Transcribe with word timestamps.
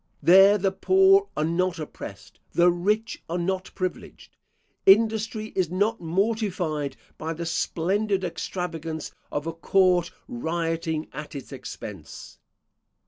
There 0.23 0.57
the 0.57 0.71
poor 0.71 1.27
are 1.37 1.43
not 1.45 1.77
oppressed, 1.77 2.39
the 2.53 2.71
rich 2.71 3.21
are 3.29 3.37
not 3.37 3.69
privileged. 3.75 4.35
Industry 4.87 5.53
is 5.55 5.69
not 5.69 6.01
mortified 6.01 6.97
by 7.19 7.33
the 7.33 7.45
splendid 7.45 8.23
extravagance 8.23 9.11
of 9.31 9.45
a 9.45 9.53
court 9.53 10.11
rioting 10.27 11.07
at 11.13 11.35
its 11.35 11.51
expense. 11.51 12.39